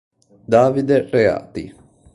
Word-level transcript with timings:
Davide 0.53 1.05
Reati 1.13 1.63